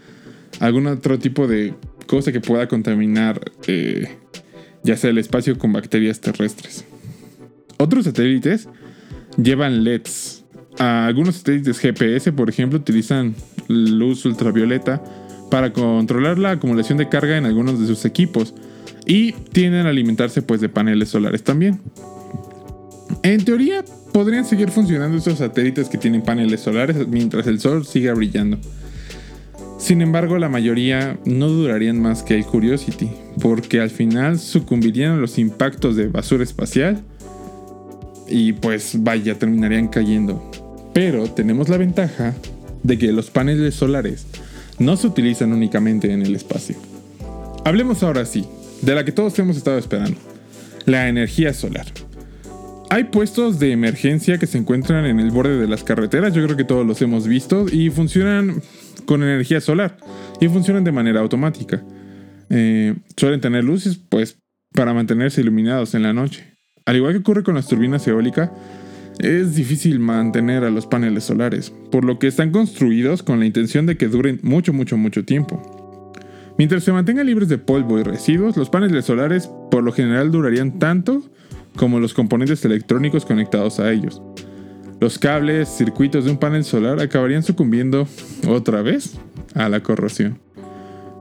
algún 0.61 0.87
otro 0.87 1.19
tipo 1.19 1.49
de 1.49 1.75
cosa 2.07 2.31
que 2.31 2.41
pueda 2.41 2.69
contaminar 2.69 3.41
eh, 3.67 4.09
ya 4.85 4.97
sea 4.97 5.11
el 5.11 5.19
espacio 5.19 5.59
con 5.59 5.73
bacterias 5.73 6.21
terrestres. 6.21 6.85
Otros 7.79 8.05
satélites 8.05 8.69
llevan 9.37 9.83
LEDs. 9.83 10.45
Algunos 10.79 11.37
satélites 11.37 11.79
GPS, 11.79 12.33
por 12.33 12.51
ejemplo, 12.51 12.79
utilizan 12.79 13.35
luz 13.69 14.25
ultravioleta 14.27 15.03
para 15.51 15.73
controlar 15.73 16.39
la 16.39 16.53
acumulación 16.53 16.99
de 16.99 17.09
carga 17.09 17.37
en 17.39 17.47
algunos 17.47 17.81
de 17.81 17.87
sus 17.87 18.05
equipos 18.05 18.55
y 19.07 19.33
tienden 19.33 19.87
a 19.87 19.91
alimentarse 19.91 20.43
pues 20.43 20.61
de 20.61 20.69
paneles 20.69 21.09
solares 21.09 21.43
también. 21.43 21.81
En 23.25 23.43
teoría 23.43 23.83
podrían 24.13 24.45
seguir 24.45 24.71
funcionando 24.71 25.17
estos 25.17 25.39
satélites 25.39 25.89
que 25.89 25.97
tienen 25.97 26.21
paneles 26.21 26.61
solares 26.61 27.09
mientras 27.09 27.47
el 27.47 27.59
sol 27.59 27.87
siga 27.87 28.13
brillando. 28.13 28.59
Sin 29.79 30.03
embargo, 30.03 30.37
la 30.37 30.51
mayoría 30.51 31.19
no 31.25 31.49
durarían 31.49 31.99
más 32.03 32.23
que 32.23 32.35
el 32.35 32.45
Curiosity, 32.45 33.09
porque 33.41 33.81
al 33.81 33.89
final 33.89 34.39
sucumbirían 34.39 35.13
a 35.13 35.17
los 35.17 35.39
impactos 35.39 35.97
de 35.97 36.09
basura 36.09 36.45
espacial 36.45 37.03
y 38.29 38.53
pues 38.53 38.97
vaya, 38.99 39.39
terminarían 39.39 39.89
cayendo. 39.89 40.51
Pero 40.93 41.31
tenemos 41.31 41.71
la 41.71 41.79
ventaja 41.79 42.35
de 42.83 42.99
que 42.99 43.11
los 43.11 43.31
paneles 43.31 43.75
solares 43.75 44.27
no 44.79 44.99
se 44.99 45.07
utilizan 45.07 45.51
únicamente 45.55 46.13
en 46.13 46.21
el 46.21 46.37
espacio. 46.37 46.77
Hablemos 47.65 48.03
ahora 48.03 48.27
sí, 48.27 48.45
de 48.83 48.95
la 48.95 49.07
que 49.07 49.13
todos 49.13 49.39
hemos 49.39 49.57
estado 49.57 49.79
esperando, 49.79 50.19
la 50.85 51.09
energía 51.09 51.55
solar. 51.55 51.87
Hay 52.95 53.03
puestos 53.03 53.59
de 53.59 53.73
emergencia 53.73 54.39
que 54.39 54.47
se 54.47 54.57
encuentran 54.57 55.05
en 55.05 55.19
el 55.19 55.33
borde 55.33 55.59
de 55.59 55.67
las 55.67 55.83
carreteras, 55.83 56.33
yo 56.33 56.45
creo 56.45 56.57
que 56.57 56.63
todos 56.63 56.87
los 56.87 57.03
hemos 57.03 57.27
visto, 57.27 57.67
y 57.69 57.91
funcionan 57.91 58.63
con 59.05 59.25
energía 59.25 59.61
solar 59.61 59.97
y 60.41 60.47
funcionan 60.47 60.85
de 60.85 60.93
manera 60.93 61.19
automática. 61.19 61.83
Eh, 62.51 62.95
suelen 63.17 63.41
tener 63.41 63.65
luces, 63.65 63.97
pues, 63.97 64.39
para 64.73 64.95
mantenerse 64.95 65.41
iluminados 65.41 65.97
en 65.97 66.05
la 66.05 66.13
noche. 66.13 66.55
Al 66.87 66.95
igual 66.95 67.15
que 67.15 67.19
ocurre 67.19 67.43
con 67.43 67.57
las 67.57 67.67
turbinas 67.67 68.07
eólicas, 68.07 68.53
es 69.19 69.57
difícil 69.57 69.99
mantener 69.99 70.63
a 70.63 70.71
los 70.71 70.87
paneles 70.87 71.25
solares, 71.25 71.73
por 71.91 72.05
lo 72.05 72.21
que 72.21 72.29
están 72.29 72.53
construidos 72.53 73.25
con 73.25 73.41
la 73.41 73.47
intención 73.47 73.87
de 73.87 73.97
que 73.97 74.07
duren 74.07 74.39
mucho, 74.45 74.73
mucho, 74.73 74.97
mucho 74.97 75.25
tiempo. 75.25 76.13
Mientras 76.59 76.85
se 76.85 76.93
mantengan 76.93 77.27
libres 77.27 77.49
de 77.49 77.59
polvo 77.59 77.99
y 77.99 78.05
residuos, 78.05 78.57
los 78.57 78.71
paneles 78.71 79.05
solares 79.05 79.51
por 79.73 79.83
lo 79.83 79.91
general 79.91 80.31
durarían 80.31 80.79
tanto 80.79 81.25
como 81.77 82.01
los 82.01 82.15
componentes 82.15 82.65
electrónicos 82.65 83.25
conectados 83.25 83.81
a 83.81 83.93
ellos. 83.93 84.23
Los 85.01 85.19
cables, 85.19 85.69
circuitos 85.69 86.25
de 86.25 86.31
un 86.31 86.39
panel 86.39 86.65
solar 86.65 87.01
acabarían 87.01 87.43
sucumbiendo 87.43 88.07
otra 88.49 88.83
vez 88.83 89.19
a 89.55 89.69
la 89.69 89.81
corrosión. 89.83 90.39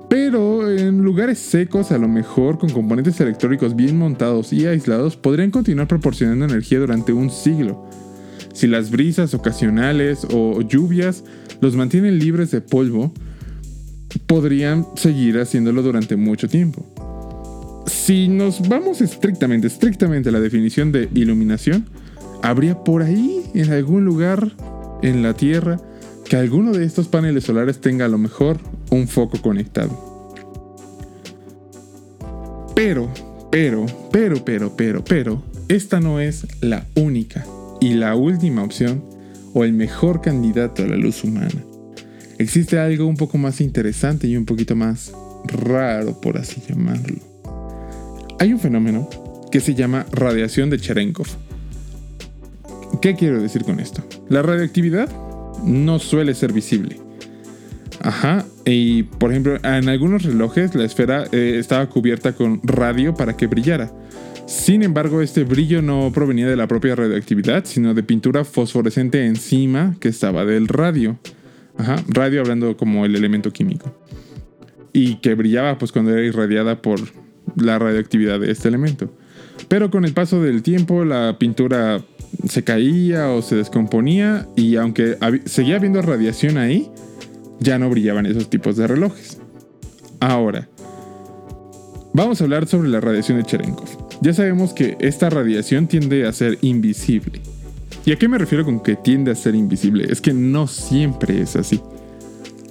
Pero 0.09 0.69
en 0.69 0.99
lugares 0.99 1.39
secos, 1.39 1.91
a 1.91 1.97
lo 1.97 2.07
mejor 2.07 2.59
con 2.59 2.69
componentes 2.69 3.19
electrónicos 3.19 3.75
bien 3.75 3.97
montados 3.97 4.53
y 4.53 4.67
aislados, 4.67 5.17
podrían 5.17 5.49
continuar 5.49 5.87
proporcionando 5.87 6.45
energía 6.45 6.79
durante 6.79 7.13
un 7.13 7.31
siglo. 7.31 7.89
Si 8.53 8.67
las 8.67 8.91
brisas 8.91 9.33
ocasionales 9.33 10.27
o 10.31 10.61
lluvias 10.61 11.23
los 11.61 11.75
mantienen 11.75 12.19
libres 12.19 12.51
de 12.51 12.61
polvo, 12.61 13.11
podrían 14.27 14.85
seguir 14.95 15.39
haciéndolo 15.39 15.81
durante 15.81 16.15
mucho 16.15 16.47
tiempo. 16.47 16.92
Si 17.85 18.27
nos 18.27 18.67
vamos 18.67 19.01
estrictamente, 19.01 19.67
estrictamente 19.67 20.29
a 20.29 20.31
la 20.31 20.39
definición 20.39 20.91
de 20.91 21.09
iluminación, 21.13 21.85
habría 22.41 22.83
por 22.83 23.03
ahí, 23.03 23.43
en 23.53 23.71
algún 23.71 24.05
lugar 24.05 24.51
en 25.01 25.21
la 25.23 25.33
Tierra, 25.33 25.79
que 26.25 26.37
alguno 26.37 26.71
de 26.71 26.85
estos 26.85 27.07
paneles 27.07 27.43
solares 27.43 27.81
tenga 27.81 28.05
a 28.05 28.09
lo 28.09 28.17
mejor 28.17 28.57
un 28.89 29.07
foco 29.07 29.41
conectado. 29.41 30.13
Pero, 32.75 33.09
pero, 33.51 33.85
pero, 34.11 34.43
pero, 34.43 34.75
pero, 34.75 35.03
pero, 35.03 35.43
esta 35.67 35.99
no 35.99 36.19
es 36.19 36.47
la 36.61 36.85
única 36.95 37.45
y 37.79 37.93
la 37.93 38.15
última 38.15 38.63
opción 38.63 39.03
o 39.53 39.63
el 39.63 39.73
mejor 39.73 40.21
candidato 40.21 40.83
a 40.83 40.87
la 40.87 40.95
luz 40.95 41.23
humana. 41.23 41.63
Existe 42.39 42.79
algo 42.79 43.05
un 43.05 43.17
poco 43.17 43.37
más 43.37 43.61
interesante 43.61 44.27
y 44.27 44.35
un 44.35 44.45
poquito 44.45 44.75
más 44.75 45.13
raro, 45.45 46.19
por 46.19 46.37
así 46.37 46.61
llamarlo. 46.67 47.32
Hay 48.43 48.51
un 48.51 48.59
fenómeno 48.59 49.09
que 49.53 49.61
se 49.61 49.73
llama 49.73 50.05
radiación 50.11 50.69
de 50.69 50.77
Cherenkov 50.77 51.27
¿Qué 53.01 53.15
quiero 53.15 53.41
decir 53.41 53.63
con 53.63 53.79
esto? 53.79 54.03
La 54.27 54.41
radioactividad 54.41 55.09
no 55.63 55.97
suele 55.97 56.35
ser 56.35 56.51
visible. 56.51 56.97
Ajá, 58.01 58.45
y 58.65 59.03
por 59.03 59.31
ejemplo, 59.31 59.55
en 59.63 59.87
algunos 59.87 60.23
relojes 60.23 60.75
la 60.75 60.83
esfera 60.83 61.23
eh, 61.31 61.55
estaba 61.57 61.87
cubierta 61.87 62.33
con 62.33 62.59
radio 62.63 63.15
para 63.15 63.37
que 63.37 63.47
brillara. 63.47 63.93
Sin 64.45 64.83
embargo, 64.83 65.21
este 65.21 65.45
brillo 65.45 65.81
no 65.81 66.11
provenía 66.13 66.49
de 66.49 66.57
la 66.57 66.67
propia 66.67 66.97
radioactividad, 66.97 67.63
sino 67.63 67.93
de 67.93 68.03
pintura 68.03 68.43
fosforescente 68.43 69.25
encima 69.25 69.95
que 70.01 70.09
estaba 70.09 70.43
del 70.43 70.67
radio. 70.67 71.17
Ajá, 71.77 71.95
radio 72.09 72.41
hablando 72.41 72.75
como 72.75 73.05
el 73.05 73.15
elemento 73.15 73.51
químico. 73.51 73.97
Y 74.91 75.15
que 75.21 75.33
brillaba 75.33 75.77
pues 75.77 75.93
cuando 75.93 76.11
era 76.11 76.21
irradiada 76.23 76.81
por 76.81 77.22
la 77.55 77.79
radioactividad 77.79 78.39
de 78.39 78.51
este 78.51 78.67
elemento. 78.67 79.09
Pero 79.67 79.91
con 79.91 80.05
el 80.05 80.13
paso 80.13 80.41
del 80.41 80.63
tiempo 80.63 81.05
la 81.05 81.37
pintura 81.39 82.03
se 82.47 82.63
caía 82.63 83.29
o 83.29 83.41
se 83.41 83.55
descomponía 83.55 84.47
y 84.55 84.75
aunque 84.75 85.17
seguía 85.45 85.77
habiendo 85.77 86.01
radiación 86.01 86.57
ahí, 86.57 86.89
ya 87.59 87.79
no 87.79 87.89
brillaban 87.89 88.25
esos 88.25 88.49
tipos 88.49 88.75
de 88.75 88.87
relojes. 88.87 89.37
Ahora, 90.19 90.67
vamos 92.13 92.41
a 92.41 92.43
hablar 92.43 92.67
sobre 92.67 92.89
la 92.89 92.99
radiación 92.99 93.37
de 93.37 93.43
Cherenkov. 93.43 93.87
Ya 94.21 94.33
sabemos 94.33 94.73
que 94.73 94.97
esta 94.99 95.29
radiación 95.29 95.87
tiende 95.87 96.25
a 96.25 96.33
ser 96.33 96.57
invisible. 96.61 97.41
¿Y 98.05 98.11
a 98.11 98.17
qué 98.17 98.27
me 98.27 98.37
refiero 98.37 98.65
con 98.65 98.81
que 98.81 98.95
tiende 98.95 99.31
a 99.31 99.35
ser 99.35 99.55
invisible? 99.55 100.05
Es 100.09 100.19
que 100.21 100.33
no 100.33 100.67
siempre 100.67 101.41
es 101.41 101.55
así. 101.55 101.81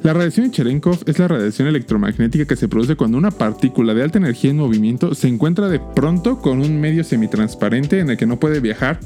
La 0.02 0.12
radiación 0.12 0.46
de 0.46 0.52
Cherenkov 0.52 0.98
es 1.06 1.20
la 1.20 1.28
radiación 1.28 1.68
electromagnética 1.68 2.44
que 2.44 2.56
se 2.56 2.66
produce 2.66 2.96
cuando 2.96 3.18
una 3.18 3.30
partícula 3.30 3.94
de 3.94 4.02
alta 4.02 4.18
energía 4.18 4.50
en 4.50 4.56
movimiento 4.56 5.14
se 5.14 5.28
encuentra 5.28 5.68
de 5.68 5.78
pronto 5.78 6.40
con 6.40 6.58
un 6.58 6.80
medio 6.80 7.04
semitransparente 7.04 8.00
en 8.00 8.10
el 8.10 8.16
que 8.16 8.26
no 8.26 8.40
puede 8.40 8.58
viajar 8.58 8.98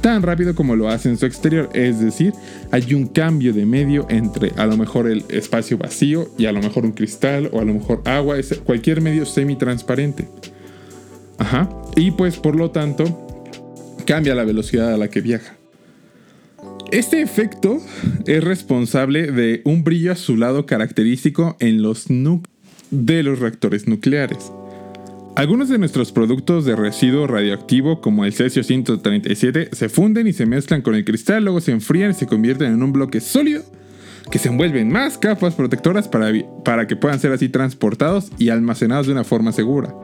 tan 0.00 0.22
rápido 0.22 0.54
como 0.54 0.74
lo 0.74 0.88
hace 0.88 1.10
en 1.10 1.18
su 1.18 1.26
exterior. 1.26 1.68
Es 1.74 2.00
decir, 2.00 2.32
hay 2.70 2.94
un 2.94 3.08
cambio 3.08 3.52
de 3.52 3.66
medio 3.66 4.06
entre 4.08 4.52
a 4.56 4.64
lo 4.64 4.78
mejor 4.78 5.06
el 5.10 5.22
espacio 5.28 5.76
vacío 5.76 6.30
y 6.38 6.46
a 6.46 6.52
lo 6.52 6.62
mejor 6.62 6.86
un 6.86 6.92
cristal 6.92 7.50
o 7.52 7.60
a 7.60 7.64
lo 7.64 7.74
mejor 7.74 8.00
agua, 8.06 8.38
es 8.38 8.58
cualquier 8.64 9.02
medio 9.02 9.26
semitransparente. 9.26 10.28
Ajá. 11.36 11.68
Y 11.94 12.12
pues 12.12 12.38
por 12.38 12.56
lo 12.56 12.70
tanto 12.70 13.04
cambia 14.06 14.34
la 14.34 14.44
velocidad 14.44 14.94
a 14.94 14.96
la 14.96 15.08
que 15.08 15.20
viaja. 15.20 15.57
Este 16.90 17.20
efecto 17.20 17.82
es 18.26 18.42
responsable 18.42 19.30
de 19.30 19.60
un 19.64 19.84
brillo 19.84 20.12
azulado 20.12 20.64
característico 20.64 21.54
en 21.60 21.82
los 21.82 22.08
núcleos 22.08 22.56
de 22.90 23.22
los 23.22 23.40
reactores 23.40 23.86
nucleares. 23.86 24.50
Algunos 25.36 25.68
de 25.68 25.76
nuestros 25.76 26.12
productos 26.12 26.64
de 26.64 26.74
residuo 26.76 27.26
radioactivo, 27.26 28.00
como 28.00 28.24
el 28.24 28.32
cesio 28.32 28.64
137, 28.64 29.68
se 29.72 29.88
funden 29.90 30.26
y 30.28 30.32
se 30.32 30.46
mezclan 30.46 30.80
con 30.80 30.94
el 30.94 31.04
cristal, 31.04 31.44
luego 31.44 31.60
se 31.60 31.72
enfrían 31.72 32.12
y 32.12 32.14
se 32.14 32.26
convierten 32.26 32.72
en 32.72 32.82
un 32.82 32.92
bloque 32.94 33.20
sólido 33.20 33.62
que 34.30 34.38
se 34.38 34.48
envuelven 34.48 34.90
más 34.90 35.18
capas 35.18 35.54
protectoras 35.54 36.08
para 36.08 36.86
que 36.86 36.96
puedan 36.96 37.20
ser 37.20 37.32
así 37.32 37.50
transportados 37.50 38.32
y 38.38 38.48
almacenados 38.48 39.06
de 39.06 39.12
una 39.12 39.24
forma 39.24 39.52
segura. 39.52 39.94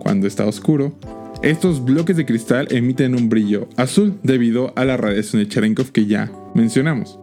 Cuando 0.00 0.26
está 0.26 0.46
oscuro, 0.46 0.98
estos 1.42 1.84
bloques 1.84 2.16
de 2.16 2.24
cristal 2.24 2.68
emiten 2.70 3.14
un 3.14 3.28
brillo 3.28 3.68
azul 3.76 4.18
debido 4.22 4.72
a 4.76 4.84
la 4.84 4.96
radiación 4.96 5.42
de 5.42 5.48
Cherenkov 5.48 5.90
que 5.90 6.06
ya 6.06 6.30
mencionamos. 6.54 7.18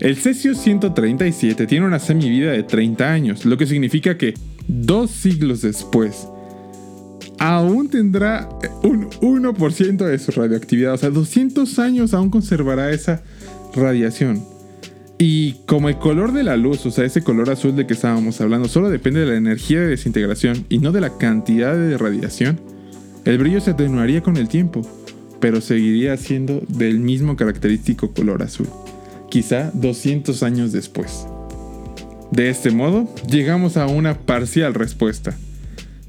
El 0.00 0.16
cesio 0.16 0.54
137 0.54 1.66
tiene 1.66 1.86
una 1.86 1.98
semivida 1.98 2.52
de 2.52 2.62
30 2.62 3.10
años, 3.10 3.44
lo 3.44 3.56
que 3.56 3.66
significa 3.66 4.18
que 4.18 4.34
dos 4.66 5.10
siglos 5.10 5.62
después 5.62 6.26
aún 7.38 7.88
tendrá 7.88 8.48
un 8.82 9.10
1% 9.10 10.04
de 10.04 10.18
su 10.18 10.30
radioactividad, 10.32 10.94
o 10.94 10.98
sea, 10.98 11.10
200 11.10 11.78
años 11.78 12.14
aún 12.14 12.30
conservará 12.30 12.90
esa 12.90 13.22
radiación. 13.74 14.44
Y 15.18 15.54
como 15.66 15.88
el 15.88 15.98
color 15.98 16.32
de 16.32 16.42
la 16.42 16.56
luz, 16.56 16.84
o 16.84 16.90
sea, 16.90 17.04
ese 17.04 17.22
color 17.22 17.48
azul 17.50 17.74
de 17.76 17.86
que 17.86 17.94
estábamos 17.94 18.40
hablando, 18.40 18.68
solo 18.68 18.90
depende 18.90 19.20
de 19.20 19.26
la 19.26 19.36
energía 19.36 19.80
de 19.80 19.86
desintegración 19.86 20.66
y 20.68 20.78
no 20.78 20.92
de 20.92 21.00
la 21.00 21.16
cantidad 21.16 21.74
de 21.74 21.96
radiación, 21.96 22.60
el 23.24 23.38
brillo 23.38 23.60
se 23.60 23.70
atenuaría 23.70 24.20
con 24.20 24.36
el 24.36 24.48
tiempo, 24.48 24.82
pero 25.40 25.60
seguiría 25.60 26.16
siendo 26.16 26.62
del 26.68 26.98
mismo 26.98 27.36
característico 27.36 28.12
color 28.12 28.42
azul, 28.42 28.68
quizá 29.30 29.70
200 29.74 30.42
años 30.42 30.72
después. 30.72 31.26
De 32.30 32.48
este 32.48 32.70
modo, 32.70 33.08
llegamos 33.28 33.76
a 33.76 33.86
una 33.86 34.18
parcial 34.18 34.74
respuesta. 34.74 35.36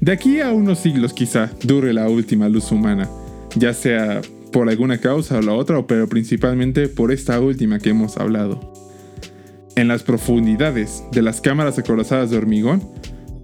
De 0.00 0.12
aquí 0.12 0.40
a 0.40 0.52
unos 0.52 0.78
siglos 0.78 1.12
quizá 1.12 1.50
dure 1.62 1.92
la 1.92 2.08
última 2.08 2.48
luz 2.48 2.72
humana, 2.72 3.08
ya 3.56 3.74
sea 3.74 4.20
por 4.52 4.68
alguna 4.68 4.98
causa 4.98 5.38
o 5.38 5.42
la 5.42 5.52
otra, 5.52 5.86
pero 5.86 6.08
principalmente 6.08 6.88
por 6.88 7.12
esta 7.12 7.40
última 7.40 7.78
que 7.78 7.90
hemos 7.90 8.16
hablado. 8.16 8.72
En 9.76 9.88
las 9.88 10.02
profundidades 10.02 11.02
de 11.12 11.22
las 11.22 11.40
cámaras 11.40 11.78
acorazadas 11.78 12.30
de 12.30 12.38
hormigón, 12.38 12.82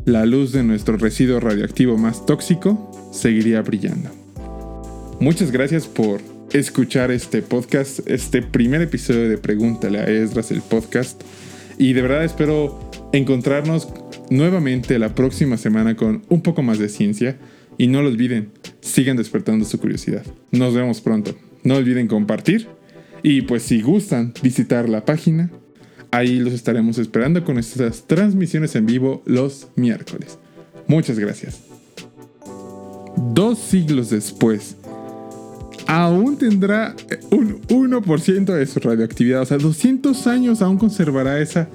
la 0.04 0.24
luz 0.24 0.52
de 0.52 0.62
nuestro 0.62 0.96
residuo 0.96 1.40
radioactivo 1.40 1.98
más 1.98 2.24
tóxico 2.26 2.90
seguiría 3.10 3.62
brillando. 3.62 4.10
Muchas 5.20 5.50
gracias 5.50 5.86
por 5.86 6.20
escuchar 6.52 7.10
este 7.10 7.42
podcast, 7.42 8.00
este 8.08 8.42
primer 8.42 8.82
episodio 8.82 9.28
de 9.28 9.38
Pregúntale 9.38 9.98
a 9.98 10.08
Esdras, 10.08 10.50
el 10.50 10.62
podcast. 10.62 11.20
Y 11.78 11.92
de 11.92 12.02
verdad 12.02 12.24
espero 12.24 12.90
encontrarnos 13.12 13.88
nuevamente 14.30 14.98
la 14.98 15.14
próxima 15.14 15.56
semana 15.56 15.96
con 15.96 16.22
un 16.28 16.42
poco 16.42 16.62
más 16.62 16.78
de 16.78 16.88
ciencia. 16.88 17.36
Y 17.78 17.86
no 17.86 18.02
lo 18.02 18.08
olviden, 18.08 18.50
sigan 18.80 19.16
despertando 19.16 19.64
su 19.64 19.78
curiosidad. 19.78 20.24
Nos 20.50 20.74
vemos 20.74 21.00
pronto. 21.00 21.34
No 21.64 21.76
olviden 21.76 22.08
compartir. 22.08 22.68
Y 23.22 23.42
pues 23.42 23.62
si 23.62 23.82
gustan 23.82 24.32
visitar 24.42 24.88
la 24.88 25.04
página, 25.04 25.50
ahí 26.10 26.38
los 26.38 26.52
estaremos 26.52 26.98
esperando 26.98 27.44
con 27.44 27.54
nuestras 27.54 28.06
transmisiones 28.06 28.74
en 28.74 28.86
vivo 28.86 29.22
los 29.26 29.68
miércoles. 29.76 30.38
Muchas 30.86 31.18
gracias 31.18 31.69
dos 33.34 33.58
siglos 33.58 34.10
después, 34.10 34.76
aún 35.86 36.36
tendrá 36.36 36.94
un 37.30 37.60
1% 37.62 38.44
de 38.44 38.66
su 38.66 38.80
radioactividad. 38.80 39.42
O 39.42 39.46
sea, 39.46 39.58
200 39.58 40.26
años 40.26 40.62
aún 40.62 40.78
conservará 40.78 41.40
esa 41.40 41.68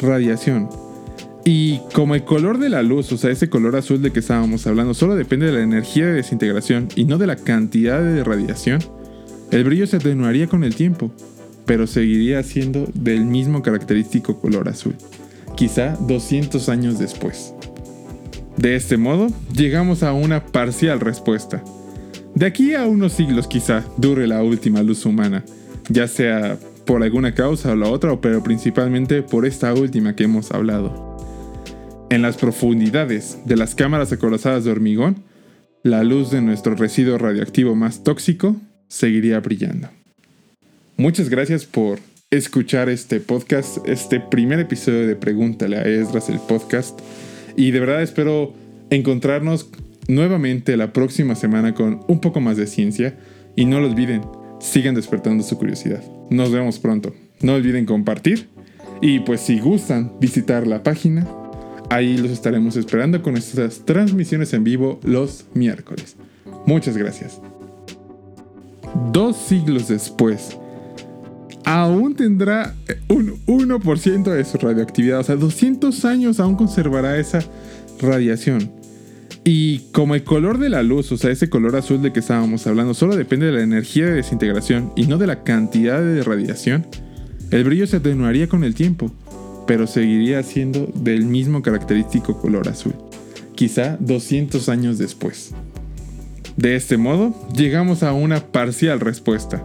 radiación. 0.00 0.68
Y 1.44 1.80
como 1.94 2.14
el 2.14 2.24
color 2.24 2.58
de 2.58 2.68
la 2.68 2.82
luz, 2.82 3.10
o 3.12 3.16
sea, 3.16 3.30
ese 3.30 3.48
color 3.48 3.76
azul 3.76 4.02
de 4.02 4.10
que 4.10 4.20
estábamos 4.20 4.66
hablando, 4.66 4.92
solo 4.92 5.16
depende 5.16 5.46
de 5.46 5.52
la 5.52 5.62
energía 5.62 6.06
de 6.06 6.12
desintegración 6.12 6.88
y 6.94 7.04
no 7.04 7.16
de 7.16 7.26
la 7.26 7.36
cantidad 7.36 8.02
de 8.02 8.22
radiación, 8.22 8.80
el 9.50 9.64
brillo 9.64 9.86
se 9.86 9.96
atenuaría 9.96 10.46
con 10.46 10.62
el 10.62 10.74
tiempo, 10.74 11.10
pero 11.64 11.86
seguiría 11.86 12.42
siendo 12.42 12.86
del 12.92 13.24
mismo 13.24 13.62
característico 13.62 14.38
color 14.40 14.68
azul, 14.68 14.94
quizá 15.56 15.96
200 16.06 16.68
años 16.68 16.98
después. 16.98 17.54
De 18.58 18.74
este 18.74 18.96
modo, 18.96 19.28
llegamos 19.54 20.02
a 20.02 20.12
una 20.12 20.44
parcial 20.44 20.98
respuesta. 20.98 21.62
De 22.34 22.44
aquí 22.44 22.74
a 22.74 22.86
unos 22.86 23.12
siglos 23.12 23.46
quizá 23.46 23.84
dure 23.98 24.26
la 24.26 24.42
última 24.42 24.82
luz 24.82 25.06
humana, 25.06 25.44
ya 25.88 26.08
sea 26.08 26.58
por 26.84 27.04
alguna 27.04 27.34
causa 27.34 27.70
o 27.70 27.76
la 27.76 27.88
otra, 27.88 28.20
pero 28.20 28.42
principalmente 28.42 29.22
por 29.22 29.46
esta 29.46 29.72
última 29.74 30.16
que 30.16 30.24
hemos 30.24 30.50
hablado. 30.50 31.16
En 32.10 32.20
las 32.20 32.36
profundidades 32.36 33.38
de 33.44 33.56
las 33.56 33.76
cámaras 33.76 34.10
acorazadas 34.10 34.64
de 34.64 34.72
hormigón, 34.72 35.22
la 35.84 36.02
luz 36.02 36.32
de 36.32 36.40
nuestro 36.40 36.74
residuo 36.74 37.16
radioactivo 37.16 37.76
más 37.76 38.02
tóxico 38.02 38.56
seguiría 38.88 39.38
brillando. 39.38 39.88
Muchas 40.96 41.28
gracias 41.28 41.64
por 41.64 42.00
escuchar 42.32 42.88
este 42.88 43.20
podcast, 43.20 43.86
este 43.86 44.18
primer 44.18 44.58
episodio 44.58 45.06
de 45.06 45.14
Pregúntale 45.14 45.76
a 45.76 45.82
Esdras, 45.86 46.28
el 46.28 46.40
podcast. 46.40 46.98
Y 47.58 47.72
de 47.72 47.80
verdad 47.80 48.02
espero 48.02 48.54
encontrarnos 48.88 49.68
nuevamente 50.06 50.76
la 50.76 50.92
próxima 50.92 51.34
semana 51.34 51.74
con 51.74 52.02
un 52.06 52.20
poco 52.20 52.40
más 52.40 52.56
de 52.56 52.68
ciencia. 52.68 53.18
Y 53.56 53.64
no 53.64 53.80
lo 53.80 53.88
olviden, 53.88 54.22
sigan 54.60 54.94
despertando 54.94 55.42
su 55.42 55.58
curiosidad. 55.58 56.00
Nos 56.30 56.52
vemos 56.52 56.78
pronto. 56.78 57.12
No 57.42 57.54
olviden 57.54 57.84
compartir. 57.84 58.48
Y 59.02 59.18
pues 59.18 59.40
si 59.40 59.58
gustan 59.58 60.12
visitar 60.20 60.68
la 60.68 60.84
página, 60.84 61.26
ahí 61.90 62.16
los 62.16 62.30
estaremos 62.30 62.76
esperando 62.76 63.22
con 63.22 63.32
nuestras 63.32 63.84
transmisiones 63.84 64.52
en 64.52 64.62
vivo 64.62 65.00
los 65.02 65.46
miércoles. 65.52 66.14
Muchas 66.64 66.96
gracias. 66.96 67.40
Dos 69.12 69.36
siglos 69.36 69.88
después, 69.88 70.56
aún 71.68 72.14
tendrá 72.14 72.74
un 73.08 73.44
1% 73.44 74.22
de 74.32 74.44
su 74.46 74.56
radioactividad. 74.56 75.20
O 75.20 75.22
sea, 75.22 75.36
200 75.36 76.02
años 76.06 76.40
aún 76.40 76.56
conservará 76.56 77.18
esa 77.18 77.40
radiación. 78.00 78.70
Y 79.44 79.80
como 79.92 80.14
el 80.14 80.24
color 80.24 80.58
de 80.58 80.70
la 80.70 80.82
luz, 80.82 81.12
o 81.12 81.18
sea, 81.18 81.30
ese 81.30 81.50
color 81.50 81.76
azul 81.76 82.00
de 82.00 82.10
que 82.10 82.20
estábamos 82.20 82.66
hablando, 82.66 82.94
solo 82.94 83.16
depende 83.16 83.46
de 83.46 83.52
la 83.52 83.62
energía 83.62 84.06
de 84.06 84.14
desintegración 84.14 84.92
y 84.96 85.06
no 85.06 85.18
de 85.18 85.26
la 85.26 85.42
cantidad 85.44 86.00
de 86.00 86.22
radiación, 86.22 86.86
el 87.50 87.64
brillo 87.64 87.86
se 87.86 87.98
atenuaría 87.98 88.48
con 88.48 88.64
el 88.64 88.74
tiempo, 88.74 89.12
pero 89.66 89.86
seguiría 89.86 90.42
siendo 90.42 90.90
del 90.94 91.26
mismo 91.26 91.60
característico 91.60 92.40
color 92.40 92.68
azul, 92.68 92.94
quizá 93.54 93.98
200 94.00 94.70
años 94.70 94.96
después. 94.96 95.52
De 96.56 96.76
este 96.76 96.96
modo, 96.96 97.34
llegamos 97.54 98.02
a 98.02 98.14
una 98.14 98.40
parcial 98.40 99.00
respuesta. 99.00 99.62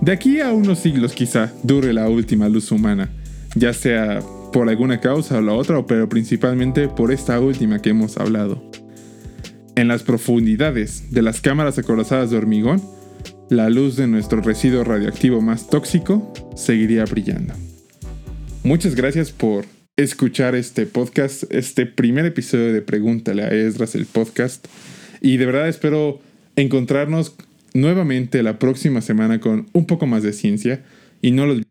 De 0.00 0.12
aquí 0.12 0.40
a 0.40 0.52
unos 0.52 0.80
siglos 0.80 1.12
quizá 1.12 1.52
dure 1.62 1.92
la 1.92 2.08
última 2.08 2.48
luz 2.48 2.70
humana, 2.70 3.10
ya 3.54 3.72
sea 3.72 4.20
por 4.52 4.68
alguna 4.68 5.00
causa 5.00 5.38
o 5.38 5.40
la 5.40 5.54
otra, 5.54 5.86
pero 5.86 6.08
principalmente 6.08 6.88
por 6.88 7.12
esta 7.12 7.40
última 7.40 7.80
que 7.80 7.90
hemos 7.90 8.18
hablado. 8.18 8.62
En 9.76 9.88
las 9.88 10.02
profundidades 10.02 11.10
de 11.10 11.22
las 11.22 11.40
cámaras 11.40 11.78
acorazadas 11.78 12.30
de 12.30 12.36
hormigón, 12.36 12.82
la 13.50 13.68
luz 13.70 13.96
de 13.96 14.06
nuestro 14.06 14.40
residuo 14.40 14.84
radioactivo 14.84 15.40
más 15.40 15.68
tóxico 15.68 16.32
seguiría 16.56 17.04
brillando. 17.04 17.54
muchas 18.62 18.94
gracias 18.94 19.30
por 19.32 19.64
escuchar 19.96 20.54
este 20.54 20.86
podcast, 20.86 21.44
este 21.50 21.86
primer 21.86 22.24
episodio 22.24 22.72
de 22.72 22.82
Pregúntale 22.82 23.42
a 23.42 23.48
Esdras, 23.52 23.94
el 23.94 24.06
podcast. 24.06 24.66
Y 25.20 25.36
de 25.36 25.46
verdad 25.46 25.68
espero 25.68 26.20
encontrarnos 26.56 27.34
nuevamente 27.74 28.42
la 28.42 28.58
próxima 28.58 29.00
semana 29.00 29.40
con 29.40 29.66
un 29.72 29.86
poco 29.86 30.06
más 30.06 30.22
de 30.22 30.32
ciencia. 30.32 30.84
Y 31.20 31.32
no 31.32 31.46
los 31.46 31.62